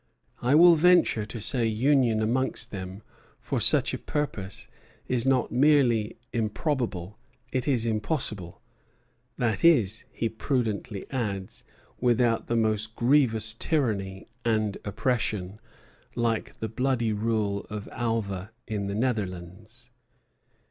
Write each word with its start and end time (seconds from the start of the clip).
I 0.41 0.55
will 0.55 0.73
venture 0.73 1.27
to 1.27 1.39
say 1.39 1.67
union 1.67 2.23
amongst 2.23 2.71
them 2.71 3.03
for 3.37 3.59
such 3.61 3.93
a 3.93 3.99
purpose 3.99 4.67
is 5.07 5.27
not 5.27 5.51
merely 5.51 6.17
improbable, 6.33 7.19
it 7.51 7.67
is 7.67 7.85
impossible;" 7.85 8.63
that 9.37 9.63
is, 9.63 10.05
he 10.11 10.27
prudently 10.27 11.05
adds, 11.11 11.63
without 11.99 12.47
"the 12.47 12.55
most 12.57 12.95
grievous 12.95 13.53
tyranny 13.53 14.27
and 14.43 14.75
oppression," 14.83 15.59
like 16.15 16.57
the 16.57 16.67
bloody 16.67 17.13
rule 17.13 17.67
of 17.69 17.87
"Alva 17.91 18.51
in 18.65 18.87
the 18.87 18.95
Netherlands." 18.95 19.91